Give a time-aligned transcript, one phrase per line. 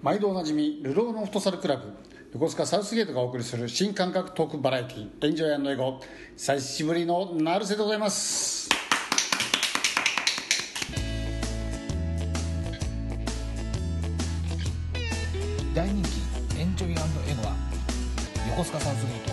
[0.00, 1.92] 毎度おなじみルローのフットサルクラブ
[2.32, 6.00] 横須賀サウスゲートがお送りする新感覚トークバラエティーエンジョイ英語
[6.36, 8.68] 久しぶりの成瀬でございます。
[15.74, 17.00] 大人気エンジョイエゴ
[17.48, 17.56] は
[18.50, 19.32] 横須賀サウスゲート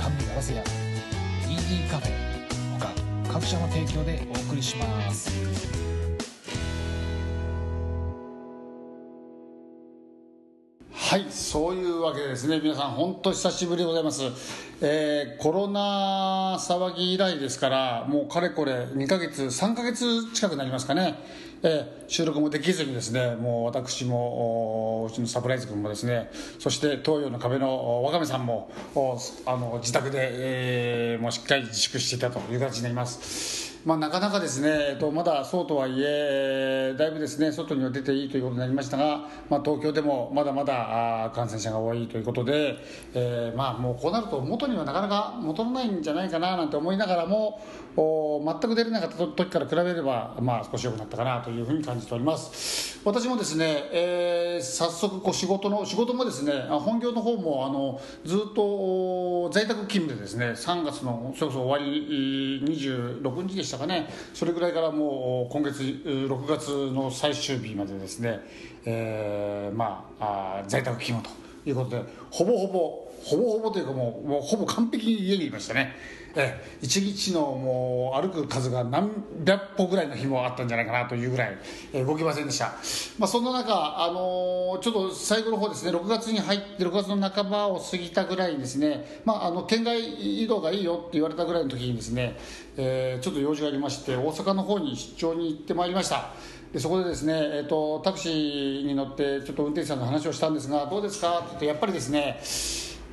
[0.00, 2.12] 甘味ガラス屋 ED カフェ
[2.78, 5.97] 他各社の提供でお送りします。
[11.08, 14.24] はいそういうわけですね皆さん本当久しぶりでございます、
[14.82, 21.14] えーコロナ騒ぎ以来ですからもうかれこれ2ヶ月3ヶ月近くなりますかね、
[21.62, 28.70] えー収録もできずにですねもう私もうちのサプライズ君もですねそして東洋の壁のわかめさんも
[29.46, 33.67] あの自宅で、えーもうしっかり自粛していたという形になります。
[33.84, 42.78] まあ、なかなかですね、えっと、まだそうとはいえ、だいぶですね外には出ていいということになりましたが、まあ、東京でもまだまだあ感染者が多いということで、
[43.14, 47.60] えーまあ、もうこうなると元にはなかなか戻らないんじゃないかななんて思いながらも、
[47.96, 53.00] お全く出れなかった時から比べれば、まあ、少し良くなったかなというふうに感じております。
[53.04, 64.08] 私もですね、えー早速こう仕事の仕事もですねあ本業の方もあのずっとお在宅勤務でですね3月のそれこそ終わり26日でしたかね。
[64.34, 68.40] それぐらいからもう今月6月の最終日までですね、
[68.84, 71.47] えーまああ在宅勤務と。
[71.66, 75.94] いうことでほぼほぼほぼほぼというかもうもうほぼ完璧に家にいましたね。
[76.36, 79.10] ええ一日のもう歩く数が何
[79.44, 81.58] 百歩ぐらいの日もあったんじゃないかなというぐらい、
[81.92, 82.74] えー動きませんでした、
[83.18, 92.36] まあ、そんな中、あのーちょっと最後の方ですね6月に入って6月の半ばを過ぎたぐらいにですね、まあ、あの県外移動がいいよって言われたぐらいの時にですね、
[92.76, 96.30] えーちょっと用事がありまして大阪の方に出張に行ってまいりました
[96.72, 101.38] でそこでですね、えー、とタクシーに乗ってちょっと運転手さんの話をしたんですがどうですか？
[101.38, 102.40] って言ってやっぱりですね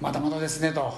[0.01, 0.93] まだまだですねと。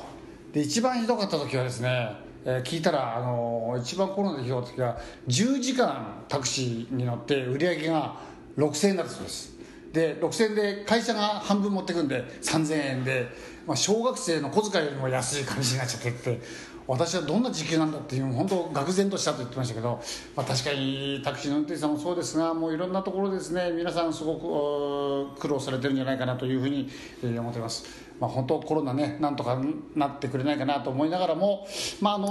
[0.52, 2.14] で一番ひどかった時はですね、
[2.46, 4.98] えー聞いたら、あのー一番コロナでひどかった時は
[5.28, 8.16] 10時間タクシーに乗って売り上げが
[8.58, 9.56] 6000円だったそうです。
[9.94, 13.28] で6000円で会社が半分持ってくんで3000円で、
[13.68, 16.42] まあ、小学生の小遣いよりも安い感じになっちゃってって
[16.88, 20.02] 私はどんな時給なんだっていう本当愕然としたと言ってましたけど、
[20.38, 26.90] まあ、確かにタクシーの運転手さんもそうですがもういろんなところですね皆さんすごく苦労されてるんじゃないかなというふうに
[27.22, 27.86] 思ってます、
[28.22, 29.62] まあ、本当コロナねなんとか
[29.96, 31.68] なってくれないかなと思いながらも、
[32.00, 32.28] まあ、あの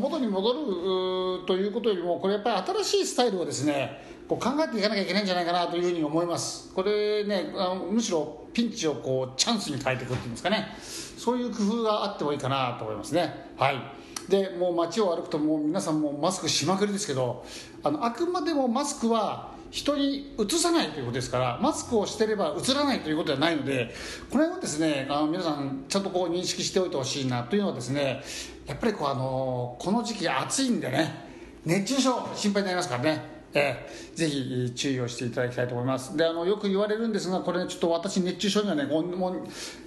[0.00, 6.70] 元に戻るということよりもこれやっぱり新しいスタイルをですねこう考えていかなきゃいけないんじゃないかなというふうに思います。
[6.74, 10.68] これねあのむしろピンチをこうチャンスに変えていくっていうんですかね。
[10.78, 13.52] そういう工夫があってもいいかなと思いますね。
[13.56, 13.80] はい。
[14.28, 17.44] でもう街を歩くともう皆さんもマスクしまくりですけど
[17.82, 23.94] あのあくまでもマスクは人にうつさないということですからマスクをしてればうつらないということではないので
[24.30, 28.22] これはですねあの皆さんちゃんとこう認識しておいてほしいなというのはですね
[28.66, 31.26] やっぱりこうあのこの時期暑いんでね
[31.64, 33.37] 熱中症心配になりますからね。
[33.54, 36.16] ええぜひ注意をしていただきたいと思います。
[36.16, 39.04] であのよく言われるんですがこれちょっと私熱中症にはねもう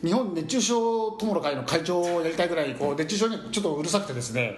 [0.03, 4.57] 日本熱中症友の会の会長をやりたいぐらいこう熱中症にちょっとうるさくてですね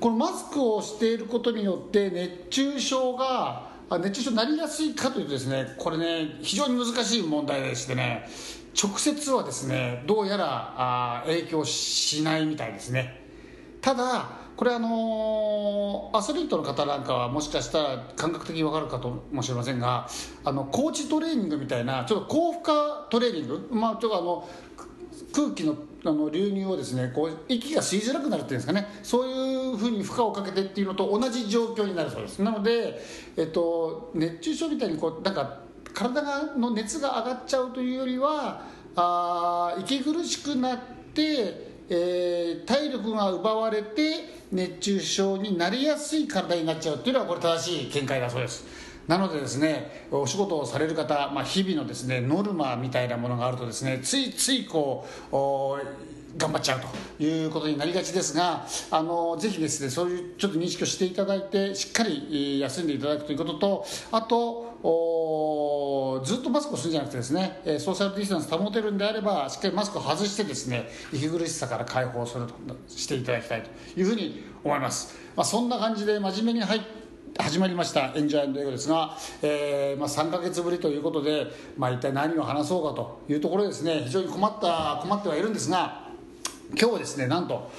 [0.00, 8.28] このマスクをしていることによって熱中症が熱中症になりやすいかというとですねこれね非常に難しい問題でしてね
[8.80, 13.20] 直接はですねどうやらあ影響しないみたいですね。
[13.80, 20.08] ただこれあのアスリートの方なんかはもしかしたら感覚的に分かるかもしれませんが
[20.44, 22.64] あの高地トレーニングみたいなちょっと高負荷
[23.10, 24.48] トレーニングまあちょっとあの
[25.34, 28.88] 空気のあの流入をですねこう息が吸いづらくなるっていうんですかね。
[29.04, 32.42] そういうふうに負荷をかけてっていうのと同じ状況になるそうです。
[32.42, 33.00] なので、
[33.36, 35.60] えっと、熱中症みたいにこうなんか
[35.94, 38.62] 体がの熱が上がっちゃうというよりは
[38.96, 40.78] あ息苦しくなっ
[41.14, 48.64] てえー体力が奪われて熱中症になりやすい体になっちゃうっていうのはこれ正しい見解だそうです。
[49.08, 55.34] なのでですねお仕事をされる方、まあ、日々のですねノルマみたいなものがあるとですねついついこう
[56.36, 56.80] 頑張っちゃう
[57.18, 64.72] ということになりがちですがあのぜひですねそういうちょっと認識をしていただいてしっかり休んでいただくということとあと
[66.24, 72.54] ずっとマスクをするんじゃなくてですねソーシャルディスタンス保てるんであればしっかりマスクを外してですね息苦しさから解放すると
[72.88, 76.80] していただきたいというふうに思います、まあ、そんな感じで真面目に入っ
[77.38, 81.46] 始まりました「エンジョイ英語」ですが、えーまあ、3か月ぶりということで、
[81.78, 86.01] まあ、一体何を話そうかというところですね非常に困った困ってはいるんですが
[86.78, 87.70] 今日ですねなんと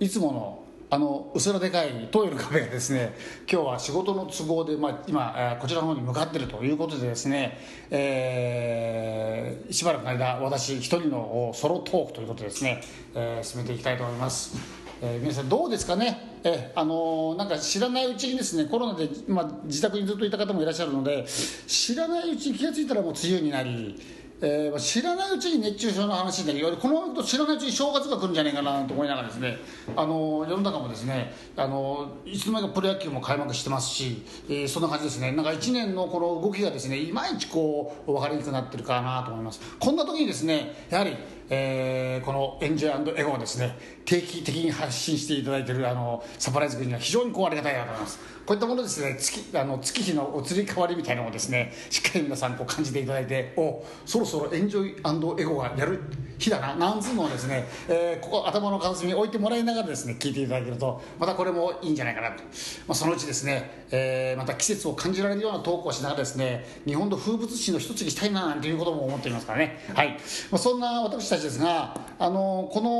[0.00, 0.60] いつもの
[0.92, 3.14] あの薄らでかいトイレの壁がですね
[3.50, 7.58] 今日は仕事の都合で、まあ、今、こちらの方に向かっているということでですね、
[7.90, 12.82] えーしばらくの間私一人のソロトークということですね、
[13.14, 14.56] えー進めていきたいと思います、
[15.00, 21.24] えー皆さんどうですかね、えーあのーなんか知らないうちにですねコロナで、まあ、自宅にずっといた方もいらっしゃるので
[21.68, 23.96] 知らないうちに気が付いたらもう梅雨になり
[24.42, 29.58] えー知らないうちに熱中症の話になりこのままと知らないうちに正月が来るんじゃないかなと思いながらですね。
[29.96, 35.32] あの世の中もですねあのいつの間にかプロ野球も開幕してますし、えーそんな感じですね。
[35.32, 39.60] なんか1年のこの動きがですねいまいちこう分かりにくくなってるかなと思います。
[39.78, 41.16] こんな時にですねやはり、
[41.50, 48.18] えーこのエンジョイエゴをですね定期的に発信していただいているあのサプライズ君には非常にこうありがたいなと思います。
[48.46, 56.00] こういったものですね月あの月日の移り変わりみたいなのをですねしっかり皆さんこう感じていただいておそろそろエンジョイエゴがやる
[56.36, 62.42] 日だななんつうのをですね、えーここ頭の片隅に置いてもらいながらですね聞いていただけるとまたこれもいいんじゃないかなと、
[62.86, 69.78] まあ、そのうちですね、えーまた季節を感じられるようなトークをしながらですね日本の風物詩の一つにしたいななんていうことも思っていますからね。
[69.94, 70.08] はい、
[70.50, 72.90] まあ、そんな私たちですがあのこの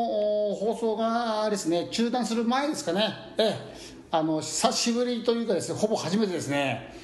[0.55, 3.15] 放送がですね中断する前ですかね。
[3.39, 4.01] ええ。
[4.13, 6.95] あの久しぶりというかですねほぼ初めてですね。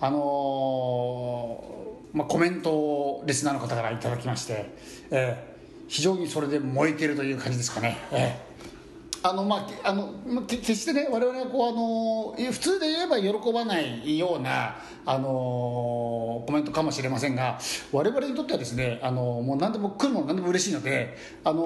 [0.00, 4.70] あのーまあ、コメントをリスナーの方からいただきまして、
[5.10, 5.58] えー
[5.88, 7.96] 非常にそれで燃えてるという感じですかね。
[8.12, 8.48] えー
[9.22, 17.58] あのまあ、あの決してね我々はこうあの普通で言えば喜ばないようなあのコメントかもしれませんが
[17.92, 21.60] 我々にとってはですねあのもう何でも来るもの何でも嬉しいのであの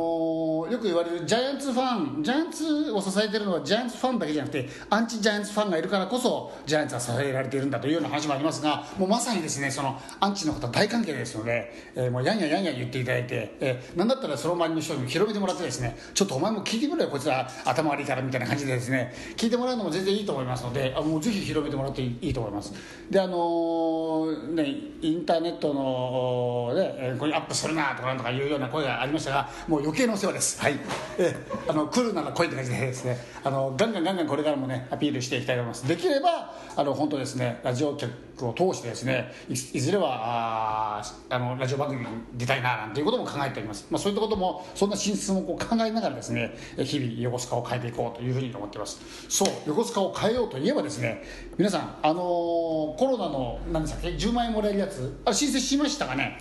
[0.71, 17.42] よく言われるジャイアンツファンジャイアンツを支えているのはジャイアンツファンだけじゃなくてアンチジャイアンツファンがいるからこそジャイアンツは支えられているんだというような話もありますがもうまさにですねそのアンチの方大関係ですので、えーもうやんややんや言っていただいて、えーなんだったらその周りの人に広めてもらってですねちょっとお前も聞いてくれよこいつら。
[17.65, 22.73] 頭悪いからみたいな感じでですね聞いてもらうのも全然いいと思いますのであもうぜひ広めてもらっていいと思います。
[23.11, 30.61] であのーねインターネットのねえーここにアップするなとかなんとかいうような声がありましたがもう余計なお世話です。
[30.61, 30.79] はい。
[31.19, 35.87] えーあの来るなら来いって感じでですねあのガンガンガンガンこれからもねアピールしていきたいと思います。
[35.87, 38.11] できればあの本当ですねラジオ局
[38.41, 49.01] を通してですねいずれはああのラジオ番組に出たいななんていうことも考えております、まあ、そういったこともそんな進出もこう考えながらですね日々横須賀を変えていこうというふうに思っています。
[49.29, 51.23] そう横須賀を変えようといえばですね
[51.59, 56.39] 皆さんあのーコロナの何でしたっけ10万円もらえるやつあ申請しましたかね。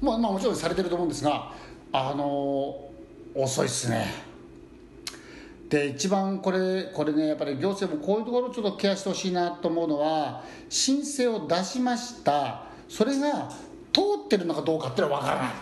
[0.00, 1.52] まあ、まあもちろんされてると思うんですが
[1.92, 2.90] あのー
[3.32, 4.29] 遅いっすね。
[5.70, 12.64] で一番これこれねやっぱり行政もこういうところをちょっとケアしてほしいなと思うのは申請を出しました。
[12.88, 13.48] それが
[13.92, 15.52] 通ってるのかどうかってのは分からない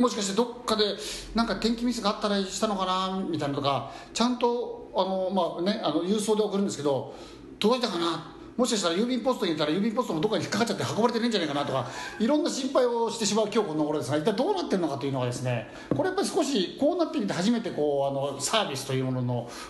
[0.00, 0.84] もしかしてどっかで
[1.34, 7.14] なんか天気ミスがあったりしたのかなみたいなとかちゃんとあの、まあね、あの郵送で送るんですけど
[7.58, 11.88] 届いたかなもしかしたら郵便ポストにいたら郵便ポストもどっかに引っかかっちゃって運ばれてないんじゃないかなとか
[12.18, 14.10] いろんな心配をしてしまう今日この頃です。
[14.10, 19.22] が一体どうなってるのかというのがですねこれやっぱり少しこうなってみて初めてこうあのサービスというもの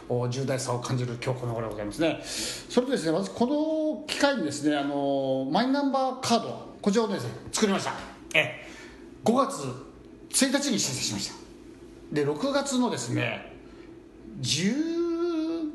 [0.08, 2.20] の重大さを感じる今日この頃でございますね。
[2.68, 7.92] それとですねまずこの機会にですねあのマイナンバーカードこちらをですね作りました。
[8.34, 8.66] え
[9.24, 9.62] 5月
[10.30, 11.34] 1日に申請しました。
[12.12, 13.54] で6月のですね
[14.40, 15.70] 19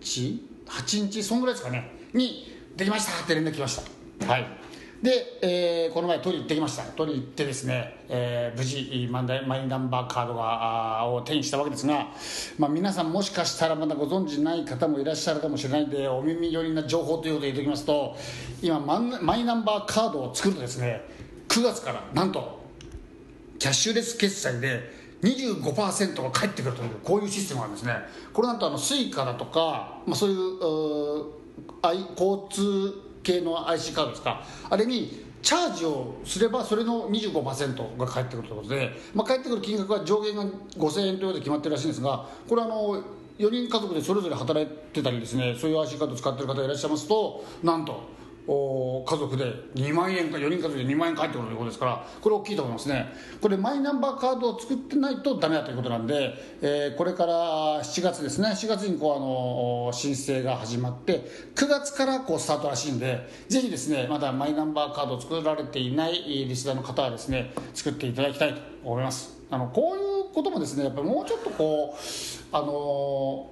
[0.00, 0.53] 日？
[0.66, 1.90] 8日そんぐらいですかね。
[2.12, 3.80] にできましたって連絡来まし
[4.20, 4.26] た。
[4.26, 4.46] はい。
[5.02, 6.82] で、えーこの前取り行ってきました。
[6.84, 12.08] 取り行ってですね、えー無事マイナンバーカードがを手にしたわけですが、
[12.58, 18.16] まあ、皆さんもしかしたらまだご存知ない方もいらっしゃるかもしれないんでお耳寄りな情報ということで言っておきますと
[18.62, 21.02] 今マイナンバーカードを作るとですね
[21.48, 22.64] 9月からなんと
[23.58, 27.94] キャッシュレス決済で25%が返ってくるというこういうシステムがあるんですね。
[28.32, 31.26] これなんとあのスイカだとか、まあ、そういうう
[32.16, 34.44] 交通系の IC カードですか。
[34.68, 43.02] あれにチャージをすればそれの25%が返ってくるということで、まあ、返ってくる金額は上限が5000円ということで決まってるらしいんですがこれあの
[43.38, 48.08] 4人家族でそれぞれ働いてたりですねそういう IC カード使ってる方がいらっしゃいますとなんと
[48.46, 53.12] お家族で2万円か4人家族で2万円返ってくるということですからこれ大きいと思いますね。
[53.40, 57.32] これマイナンバーカードを作ってないとダメだということなんで、えーこれから
[57.82, 58.48] 7月ですね。
[58.48, 69.38] 4月にこうあの申請が始まって9月からこうスタートらしいんでぜひですねまだマイナンバーカードを作られていないリスナーの方はですね作っていただきたいと思います。
[69.50, 73.50] あのこういうこともですねやっぱりもうちょっとこうあの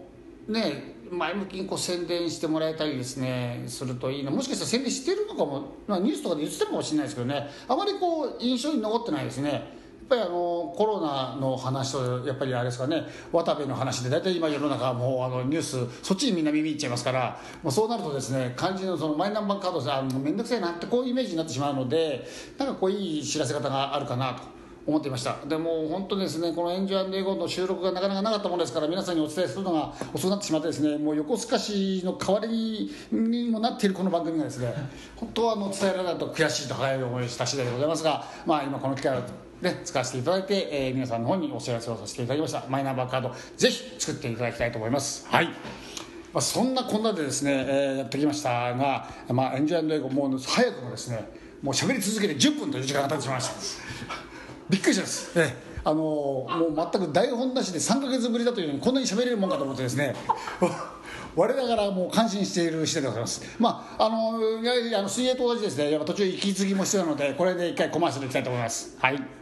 [0.49, 3.65] ね前向きにこう宣伝してもらえたりですね。
[3.67, 4.31] するといいな。
[4.31, 7.49] もしかしたら宣伝してるのかも、まあ、ニュースとかで言ってたかもしれないですけどね。
[7.69, 9.51] あまりこう印象に残ってないですね。
[9.51, 9.63] やっ
[10.09, 13.05] ぱりあのコロナの話とやっぱりあれですかね。
[13.31, 17.41] 渡部の話で大体今世の中はもうあのニュースそっちにみんな耳いっちゃいますから。
[17.63, 22.27] まあ、そうなるとですね肝心のそのマイナンバーカードさ面倒くさいなってこういうイメージになってしまうので
[22.59, 24.62] なんかこういい知らせ方があるかなと。
[24.87, 25.37] 思っていました。
[25.47, 34.75] でも本当ですねこの「エンジョイ英語」の収録がなかなかなかったものですから皆さんにお伝えするのが遅くなってしまってですねもう横須賀市の代わりにもなっているこの番組がですね
[35.17, 39.21] 本当はあの伝えられないと悔しいと早い思いをした次第でございますが、まあ、今この機会を
[39.63, 42.65] ね、使わせていただいて、えー、皆さんの方にお知らせをさせていただきました。
[42.69, 45.25] マイナンバーカードぜひ作っていただきたいと思います。
[45.29, 45.47] はい。
[46.33, 51.29] まあ、そんなこんなでですね、えー、やってきましたが、まあ、エンジョイ英語もう早くもですね
[51.63, 54.32] もう喋り続けて10分という時間が経ってしまいました
[54.73, 60.15] びっくりします、ええあのもう全く台本なしで3か月ぶりだというのにこんなに喋れるもんかと思ってですね
[61.35, 63.43] 我ながらもう感心している次第でございます。
[63.59, 68.97] まあ、あの、やあの水泳と同じですね、やっぱ途中息継ぎも必要なので、これで一回コマーシャルいきたいと思います。
[69.01, 69.42] はい。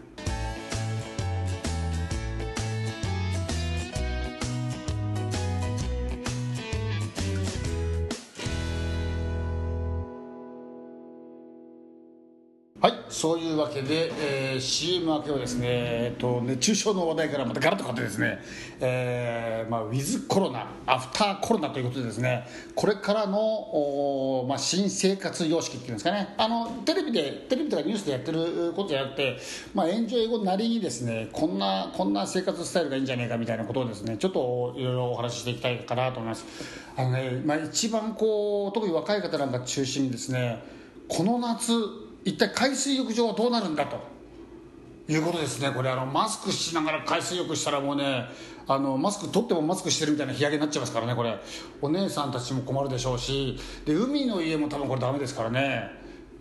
[12.83, 14.11] はいそういうわけで、
[14.55, 18.39] えー、CM 明けはですね、えっと、熱中症の話題からまたガラッと変わってですね、
[18.81, 29.37] えーまあ、ウィズコロナアフターコロナということでですねこれからのお、まあ、新生活様式っていうんですかねあのテレビでテレビとかニュースでやってることじゃなくて、
[29.75, 36.47] まあ、援助英語なりにですねこんなこんな生活スタイルがいいんじゃないかみたいなことをですねちょっといろいろお話ししていきたいかなと思います。
[36.97, 40.63] あのね、まあ、一番こう特に若い方なんか中心にですね
[41.09, 41.75] この夏
[42.25, 44.21] 一体海水浴場はどうなるんだと。
[45.12, 45.71] いうことですね。
[45.73, 48.27] これあのマスクしながら海水浴したらもうね
[48.69, 51.37] あのマスク取ってもマスクしてるみたいな日焼けになっちゃいますからねこれ。
[51.83, 53.59] お姉さんたちも困るでしょうし。
[53.85, 55.91] で海の家も多分これダメですからね。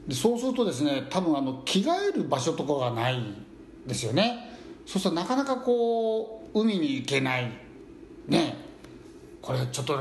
[0.07, 3.19] でそうするとですね多分あの着替える場所とかがない
[3.87, 4.51] ですよね。
[4.85, 7.51] そうするとなかなかこう海に行けない。
[8.27, 8.55] ね。
[9.41, 9.97] これちょっと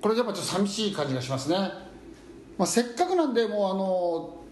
[0.00, 1.56] これやっぱちょっと寂しい感じがしますね、
[2.58, 4.45] まあ、せっかくなんでもうあの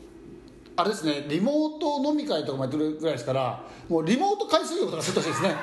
[0.77, 5.55] あれですねリモート飲み会とかもやってるぐらいですからもうリモート海水浴とかするとしいですね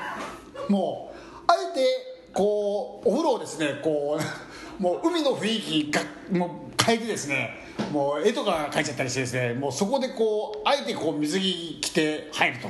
[0.69, 1.85] もうあえて
[2.33, 4.21] こうお風呂をですねこう
[4.81, 6.01] もう海の雰囲気が
[6.31, 7.49] もう変えてですね
[7.91, 12.69] もう絵とか描いちゃったりしてですねもうそこでこうあえてこう水着着て入ると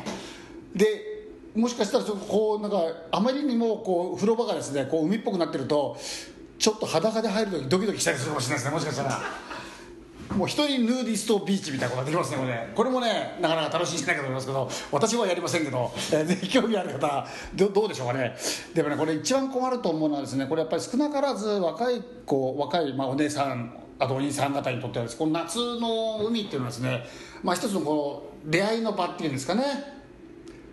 [0.75, 1.11] で
[1.55, 2.81] もしかしたらこうなんか
[3.11, 5.95] あまりにもこう風呂場がですねこう海っぽくなってると
[6.57, 9.50] ちょっと裸で入る時ドキドキしたりするかもしれないですねもしかしたら。
[10.35, 18.35] もう一人ヌーディストビーチみたいなことができますねこれこれもねなかなか楽しいんじゃないかと思いますけど私はやりませんけど、えー、ぜひ興味ある方どどうでしょうかね。
[18.73, 27.05] でもねこれ一番困ると思うのはですねこれやっぱり少なからず若い子若い、まあ、お姉さんあとお兄さん方にとってはこの夏の海っていうのはですね、
[27.43, 30.01] まあ、一つのこの出会いの場っていうんですかね。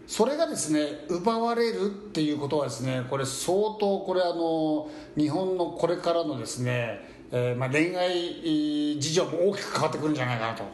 [0.07, 4.89] それがですね奪われるっていうことはですねこれ相当これあの
[5.19, 10.65] 日本のこれからのですねえーまあ、恋愛事情も大きく変わってくるんじゃないかなと、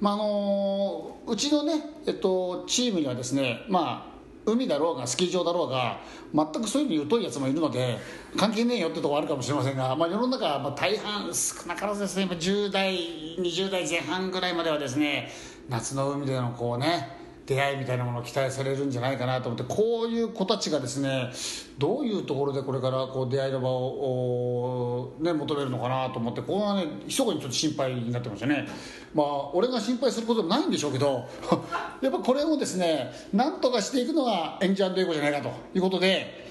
[0.00, 1.74] まああのうちのね、
[2.06, 4.16] えっと、チームにはですね、まあ、
[4.46, 6.00] 海だろうがスキー場だろうが
[6.32, 7.98] 全くそういうふうに疎いやつもいるので
[8.36, 12.96] 関係ねえよってとこあるかもしれませんが、まあ、世の中はまあ大半少なからずですね10代
[13.38, 15.30] 20代前半ぐらいまではですね
[15.68, 21.30] 夏の海でのこうね出会いみたいなものを期待されるんじゃないかなと思ってこういう子たちがですね
[21.78, 28.66] どういうところでこれからこう出会いの場を、ね、求めるのかなと思ってこれはね密かにちょっと心配になってましたね。
[29.14, 31.24] まあ俺が心配することもないんでしょうけど
[32.02, 36.46] やっぱこれをですねなんとかしていくのがエンジン英語じゃないかということで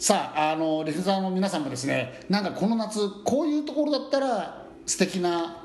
[0.00, 5.62] さああのリスナーの皆さんもですねなんかこの夏こういうところだったら素敵な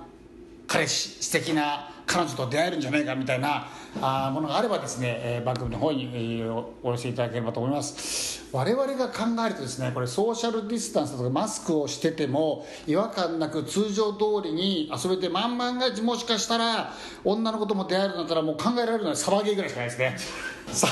[0.68, 3.68] 彼氏素敵な彼女と出会えるんじゃないかみたいな
[4.02, 8.46] あものがあればですね、え、番組の方に、えー、お寄せいただければと思います。
[8.52, 16.94] 我々が考えるとですねこれソーシャルディスタンスとかマスクをしてても違和感なく通常通りに遊べて万々が一もしかしたら
[17.26, 20.18] 女の子とも出会えるんだったらもう考えられるのはサバゲーぐらいしかないですね。
[20.68, 20.88] さ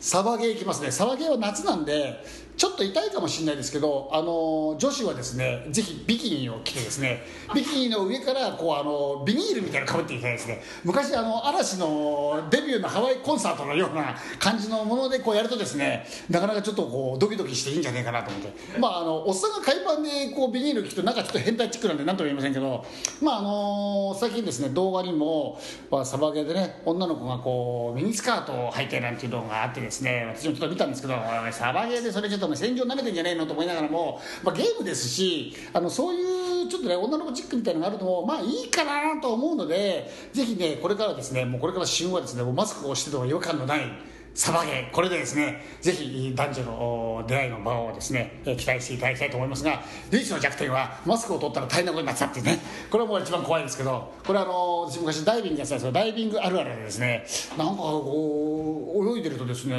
[0.00, 0.90] サバゲー行きますね。
[0.90, 2.22] サバゲーは夏なんで
[2.56, 7.22] ちょっと痛いかもしれないですけどあの女子はですねぜひビキニを着てですね
[7.54, 10.62] ビキニの上からこうあのビニールみたいなのかぶっていただいですね。
[10.84, 18.78] 昔あの嵐のデビューのハワイコンサートのような感じのものでこうやるとですねなかなかちょっとこうドキドキしていいんじゃないかなと思って。
[18.78, 22.84] まああのおっさんが海パンでこうビニール着くとなんかちょっと変態チックなんで何とも言いませんけど
[23.20, 25.58] まああの最近ですね動画にも、
[25.90, 31.14] まあ、サバゲーでね女の子がこうミニスカートを履いてなんていう動画があってですね私もちょっと見たんですけど
[31.50, 44.90] サバゲーでそれちょっと戦場舐めてんじゃねえのと思いながらも、まあ、ゲームですしあのそういうちょっとね女の子チックみたいなのがあるともまあいいかなと思うのでぜひねこれからですねもうこれから旬はですねもうマスクをしてても違和感のないサバゲー。
[44.90, 52.58] これでですねぜひ男女の出会いの場をですね期待していただきたいと思いますが唯一の弱点はマスクを取ったら大変なことになっちゃってね。
[52.90, 57.24] これはもう一番怖いんですけどこれあの私昔ダイビングやってたんですけどダイビングあるあるでですね
[57.56, 59.76] なんかこう泳いでるとですね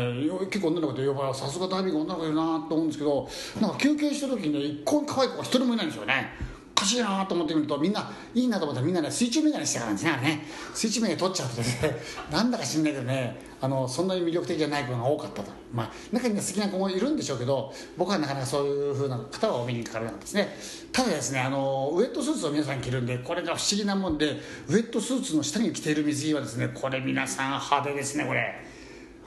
[0.50, 3.28] 結構女の子で呼ばれさすがダイビング女の子いるなと思うんですけど
[3.60, 6.55] なんか休憩した時にね一向に可愛い子が一人もいないんですよね。
[6.86, 10.46] しいなと思ってみるとみんないいなと思ったらみんなね水中眼鏡してからですねあれね。
[10.74, 11.98] 水中眼鏡取っちゃうとですね
[12.32, 15.52] なんだか知んないけどねあのそんなに魅力的じゃない子が多かったと。
[15.74, 20.58] まあ中には好きな子もいるんでしょうけど僕はなかなかそういうふうな方はお目にかからなかったですね。
[20.92, 28.66] ただですねあのウェットスーツを皆さん着るんでこれが不思議なもんでウェットスーツの下に着ている水着はですねこれ皆さん派手ですねこれ。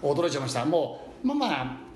[0.02, 0.64] 驚いちゃいました。
[0.64, 1.88] もうまあまあ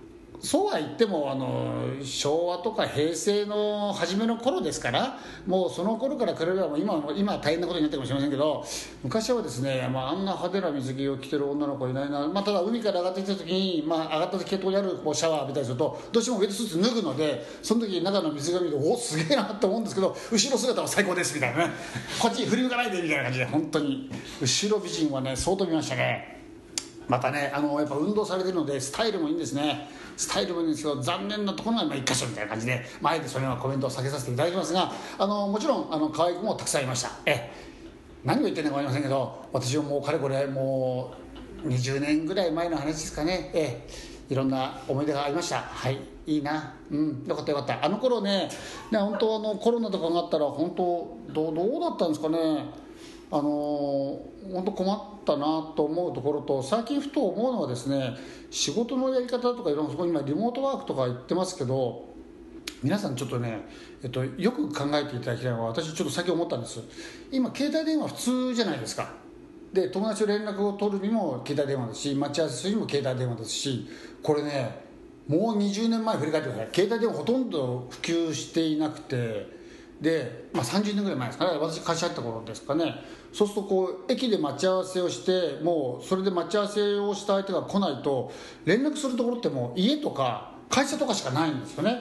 [0.42, 8.64] そうは言ってもあの昭和とか平成の初めの頃ですからもうその頃から比べれば今今は大変なことになってるかもしれませんけど
[9.04, 21.72] 昔はですね、まあ、あんな派手な水着を着てる女の子いないな、まあ、ただ海から上がってきた時に、まあ、上がった時にあるこうシャワー浴びたりするとどうしてもウェットスーツ脱ぐのでその時中の水が見るとおすげえなと思うんですけど後ろ姿は最高ですみたいなね。
[22.20, 24.10] こっち振り向かないでみたいな感じで本当に。
[24.40, 26.41] 後ろ美人はね相当見ましたね。
[27.08, 29.88] またねあのやっぱ運動されてるのでスタイルもいいんですね。
[30.16, 37.10] スタイルもいいんですけど残念なところが一箇所みたいな感じで、まあ、えてそれはコメントを避けさせていただきますがあのもちろんあの可愛い子もたくさんいました。
[37.26, 37.50] え
[38.24, 41.14] 何を言ってるのか分かりませんけど私はもうかれこれも
[41.64, 43.50] う20年ぐらい前の話ですかね。
[43.54, 43.86] え。
[44.28, 45.60] いろんな思い出がありました。
[45.60, 45.98] はい。
[46.26, 46.74] いいな。
[46.90, 47.24] うん。
[47.26, 47.84] よかったよかった。
[47.84, 48.48] あの頃ね
[48.90, 52.64] ね本当あのコロナとかがあったら本当どうどうだったんですかね。
[53.30, 53.42] あの
[54.52, 58.16] 本当困ったなと思うところと最近ふと思うのはですね
[58.50, 62.12] 仕事のやり方とかいろんなそこ今リモートワークとか言ってますけど
[62.82, 63.60] 皆さんちょっとね、
[64.02, 66.80] えっと、よく考えていただきたいのは私ちょっと先思ったんです。
[67.30, 69.12] 今携帯電話普通じゃないですか。
[69.72, 73.88] で友達と連絡を取るにも携帯電話ですし待ち合わせするにも携帯電話ですし
[74.22, 74.82] これね
[75.28, 76.68] もう20年前振り返ってください。
[76.74, 79.46] 携帯電話ほとんど普及していなくて
[80.00, 81.58] で、まあ、30年ぐらい前ですかね。
[81.58, 82.96] 私会社入った頃ですかね。
[83.32, 88.30] そうするとこう駅で待ち合わせをしてもうそれで待ち合わせをした相手が来ないと
[88.64, 91.98] 連絡するところってもう家とか会社とかしかないんですよね。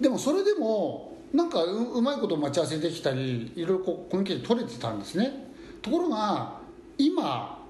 [0.00, 5.52] でもそれでもなんかうまいこと待ち合わせできたりいろいろこうコミュニケーション取れてたんですね。
[5.82, 6.58] ところが
[6.98, 7.62] 今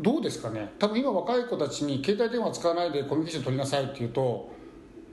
[0.00, 0.72] どうですかね。
[0.78, 4.52] 多分今若い子たちに携帯電話使わないでコミュニケーション取りなさいって言うと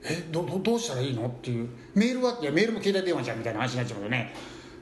[0.04, 1.26] えどどうしたらいいの？
[1.26, 4.32] っていうメールはいやメールも携帯電話じゃんみたいな話になっちゃうよね。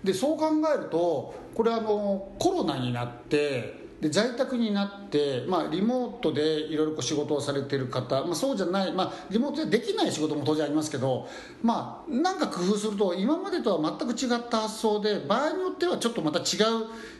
[0.04, 11.26] でそう考えるとこれあのコロナになってで在宅になって、まあ、リモートでいろいろ仕事をされてる方、まあ、そうじゃない、まあ、リモートでできない仕事も当然ありますけど、
[11.62, 16.44] まあ、なんか工夫すると今までとは全く違った発想で場合によってはちょっとまた違う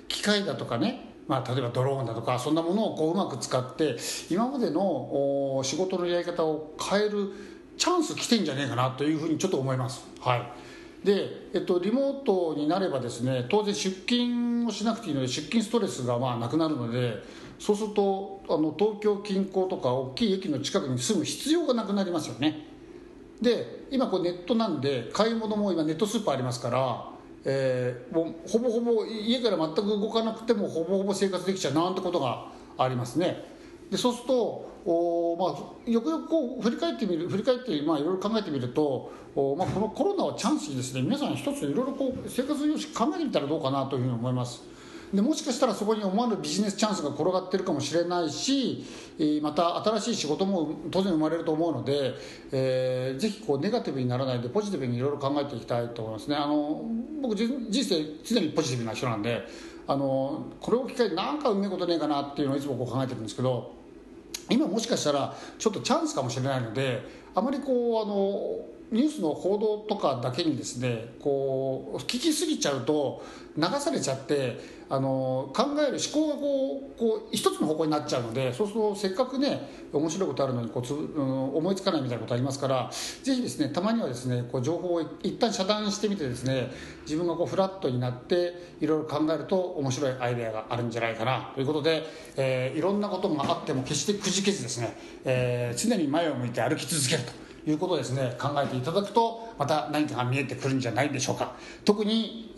[0.09, 3.97] 機械だとかねまあ、例えばドローンだとかそんなものをこううまく使って
[4.29, 7.33] 今までの仕事のやり方を変える
[7.79, 10.07] チャンス来てんじゃねえかなというふうにちょっと思います。
[10.21, 10.74] はい
[11.05, 17.23] で、えっと、リモートになればですね当然出勤をしなくていいので出勤ストレスがまあなくなるので
[17.59, 22.67] そうするとあの東京近郊とか大きい駅の近くに住む必要がなくなりますよね。
[23.41, 27.11] で今こうネットなんで買い物も今ネットスーパーありますから、
[27.45, 32.47] えー、もうほぼほぼ家から全く動かなくてもほぼほぼ生活できちゃうなんてことが
[32.79, 33.45] ありますね。
[33.91, 41.03] でそうするとお、まあ、よくよくこう振り返ってみる振り返って、まあ、いろいろ考えてみるとお、まあ、このコロナをチャンスにですね。
[41.03, 44.75] 皆さん一ついろいろこう生活様式考えてみたらどうかなというふうに思います。
[45.15, 48.85] でもしかしたらそこに思わぬビジネスチャンスが転がってるかもしれないし
[49.43, 52.15] また新しい仕事も当然生まれると思うので、
[52.51, 56.35] えー、ぜひこうネガティブにならないでポジティブにいろいろ考えていきたいと思いますね。
[56.35, 56.83] あの
[57.23, 59.47] 僕人生常にポジティブな人なんで
[59.87, 63.84] あのこれを機会に何かうめえことねえかなっていうのをいつもこう考えてるんですけど
[64.51, 67.03] 今もしかしたらちょっとチャンスかもしれないので
[67.35, 73.25] あまりこうあのニュースの報道とかだけにですねこう聞きすぎちゃうと
[73.57, 82.91] 流されちゃってあの考える思考がこうこう一つの方向になっちゃうのでそうするとせっかくね面白いことあるのにこうつ、うん、思いつかないみたいなことありますから
[83.23, 86.71] ぜひですねたまにはですねこう情報を一旦遮断してみてですね
[87.03, 92.03] 自分がこうフラットになっていろいろ考えると面白いアイデアがあるんじゃないかなということで、
[92.37, 97.44] えー、いろんなことがあっても決してくじけずですね、えー、常に前を向いて歩き続けると。
[97.67, 98.37] いうことをですね。
[98.39, 101.55] 考えていただくとまた何かが見えてくるんじゃないでしょうか。
[101.85, 102.53] 特に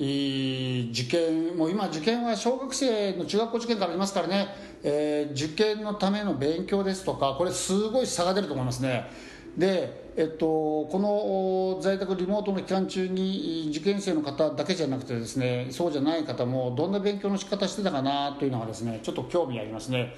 [0.93, 4.49] 受験もう今受験は小学生の中学校受験からありますからね、
[4.83, 9.09] えー、受験のための勉強ですとかこれすごい差が出ると思いますね。
[9.57, 10.89] で、えっと、こ
[11.79, 20.15] の在宅リモートの期間中に受験生の方だけじゃなくてですねそうじゃない方もどんな勉強の仕方してたかなというのがですねちょっと興味ありますね。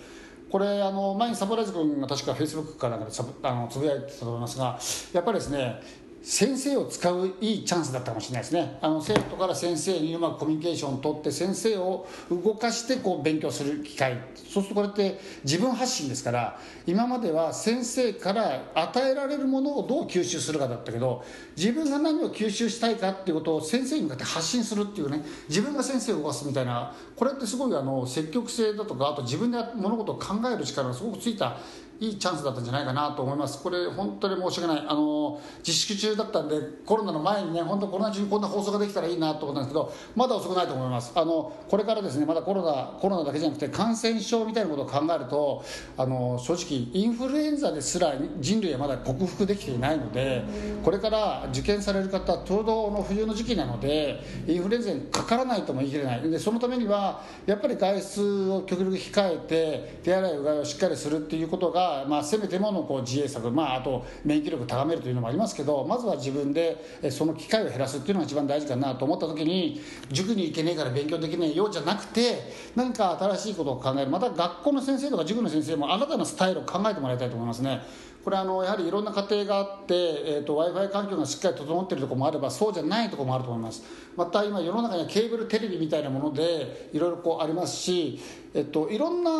[0.50, 4.78] これあの前にサプライズ君が確かフェイスブックかなんかであのつぶやいてたと思いますが
[5.12, 5.80] やっぱりですね
[6.22, 8.78] 先生を使ういいチャンスだったかもしれないですね。
[8.80, 14.18] あの生徒から先生にうまくコミュニケーションを取って先生を動かしてこう勉強する機会。
[14.48, 21.22] そうするとこれって自分発信ですから今までは先生から与えられるものをどう吸収するかだったけど
[21.56, 31.58] 自分が何を吸収したいかっていうことを先生に向かって発信するっていうね自分が先生を動かすみたいなこれってすごいあの積極性だとかあと自分で物事を考える力がすごくついた
[32.00, 33.62] いいチャンスだったんじゃないかなと思います。
[33.62, 34.86] これ本当に申し訳ない。
[34.88, 36.56] あの自粛中だったんで
[36.86, 41.12] コロナの前にね本当コロナ中にこんな放送ができたらいいなと思ったんですけどまだ遅くないと思います。
[41.14, 45.64] あのこれからですねまだコロナコロナだけじゃなくて感染症みたいなことを考えると
[45.96, 50.44] あの正直インフルエンザですら人類はまだ克服できていないので
[50.84, 56.30] これから受験される方ちょうどの冬の時期なのでインフルエンザにかからないとも言い切れない。
[56.30, 77.80] でそのためにはやっぱり外出を極力控えて手洗いうがいをしっかりするっていうことがまあ、せめてものこう自衛策、まあ、あと免疫力高めるというのもありますけどまずは自分でその機会を減らすっていうのが一番大事かなと思った時に塾に行けねえから勉強できないようじゃなくて何か新しいことを考えるまた学校の先生とか塾の先生も新たなスタイルを考えてもらいたいと思いますね。
[78.28, 83.82] これあのやはりいろんな家庭があって、えーと、w i f i 環境がしっかり整っているところもあればそうじゃないところもあると思います
[84.16, 88.20] また今世の中にはケーブルテレビみたいなものでいろいろこうありますし、
[88.52, 89.30] えっと、いろんな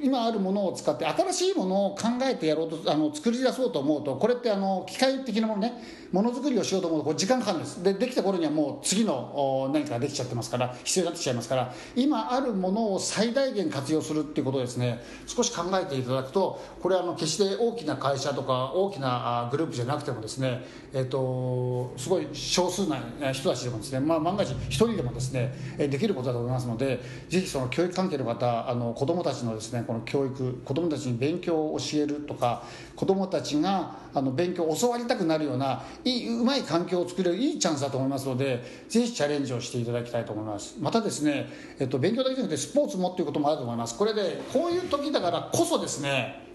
[0.00, 5.82] 今あるものを使って新しいものを考えてやろうとあの作り出そうと思うとこれってあの機械的なものね
[6.12, 7.82] ものづくりをしようと思うとこれ時間かかるんです。
[7.82, 32.62] でできた頃にはもう次の何かができちゃってますから必要になってきちゃいますから今あるものを最大限活用するっていうことをですね少し考えていただくとこれはあの決して大きな会社とか大きなグループじゃなくてもですね、えーと、すごい少数な人たちでもですね、まあ、万が一一人でもですねできることだと思いますのでぜひその教育関係の方あの子どもたちのですねこの教育子どもたちに勉強を教えるとか
[32.94, 40.76] 子どもたちがあの勉強を教わりたくなるようないいうまい環境を作れるいいチャンスだと思いますのでぜひチャレンジをしていただきたいと思います。
[40.78, 41.48] またですね、
[41.78, 43.96] えっと、勉強だけじゃなくてスポーツもっていうこともあると思います。
[43.96, 46.46] これでこういう時だからこそですね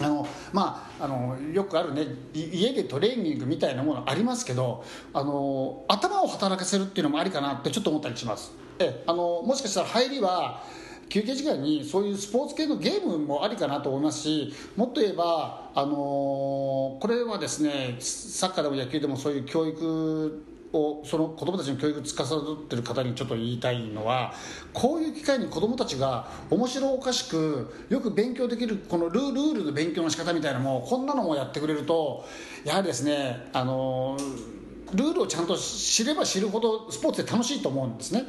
[0.00, 8.52] あのまあ、あのよくあるね家でトレーニングみたいなものありますけどあの頭を働かせるっていうのもありかなってちょっと思ったりします。
[8.78, 10.62] えあのもしかしたら入りは
[11.08, 15.94] 休憩時間にそういうスポーツ系のゲームもありかなと思いますしもっと言えば、あのー、
[16.98, 24.32] これはですねサッカーでも野球でもそういう教育をその子どもたちの教育を司っている方にちょっと言いたいのは
[24.72, 32.24] こういう機会に子どもたちが面白おかしくよく勉強できるこのルールの勉強の仕方みたいなのもこんなのもやってくれると
[32.64, 34.16] やはりですねあの
[34.94, 38.24] ルールをちゃんと知れば知るほどスポーツって楽しいと思うんですね。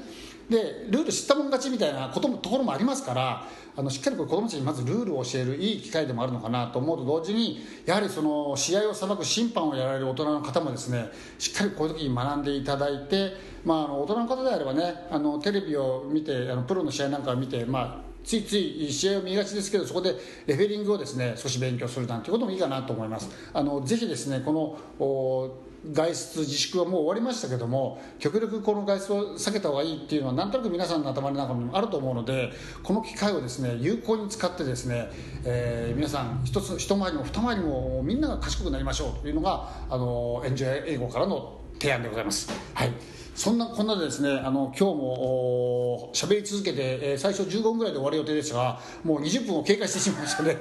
[0.49, 13.31] でルール知ったもん勝ちみたいなこともところもありますからあのしっかりこれ子どもたちにまずルールを教えるいい機会でもあるのかなと思うと同時にやはりその試合を裁く審判をやられる大人の方もですねしっかりこういう時に学んでいただいて、
[13.65, 23.29] まあ、あの大人の方であればねあのテレビを見てあのプロの試合なんかを見て、まあ、ついつい試合を見がちですけどそこでレフェリングをですね少し勉強するなんていうこともいいかなと思います。
[23.53, 32.51] あのぜひですねこの外出自粛はもう終わりましたけども極力この外出を避けた方がいいっていうのはなんとなく皆さんの頭の中にもあると思うので
[32.83, 35.09] この機会をですね有効に使ってですね、
[35.43, 42.49] えー、皆さん一つ一回りも二回りもみんなが賢くなりましょうというのがあのエンジョイ英語からの提案でございます。
[42.73, 42.91] はい
[43.35, 50.57] そんなこんなでですねあの今日も喋り続けて、えー、最初15分ぐらいで終わる予定でしたがもう20分を経過してしまいましたので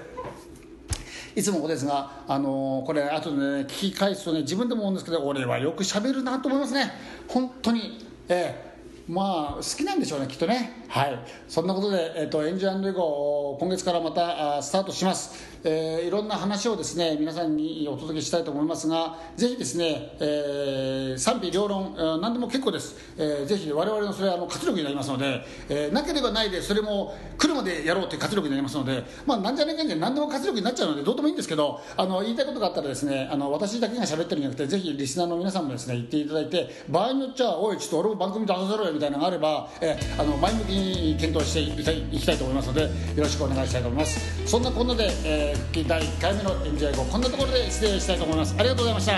[1.34, 6.92] いつもですが、あのー、これ後でね聞き返すとね自分でも思うんですけど俺はよくしゃべるなと思いますね。
[7.28, 8.06] 本当に。
[8.28, 8.72] ええ。
[9.08, 10.84] まあ好きなんでしょうねきっとね。
[10.88, 11.18] はい。
[11.48, 15.51] そんなことで、えーと、エンジンエゴ今月からまたスタートします。
[15.64, 44.48] えー、いろんな話をですね皆さんにお届けしたいと思いますがぜひですね、えー、賛否両論、何でも結構です、えー、ぜひ我々のそれはあの活力になりますので、えー、なければないでそれも来るまでやろうという活力になりますのでまあなんじゃねえかんじゃ何でも活力になっちゃうのでどうでもいいんですけどあの言いたいことがあったらですねあの私だけが喋ってるんじゃなくてぜひリスナーの皆さんもですね言っていただいて場合によっちゃおいちょっと俺も番組出させろよみたいなのがあれば、えー、あの前向きに検討していきたいと思いますのでよろしくお願いしたいと思います。
[44.48, 49.12] そんなこんなで、えー第1回目の「エンジョイこんなところで失礼したいと思いますありがとうございました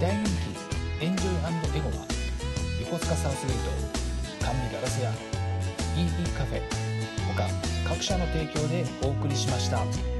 [0.00, 0.24] 大人
[1.00, 2.06] 気エンジョイエゴは
[2.80, 3.56] 横須賀サウスゲー
[4.40, 5.10] ト甘味ガラス屋
[5.96, 6.62] EE カフェ
[7.36, 7.48] 他
[7.88, 10.15] 各社の提供でお送りしました。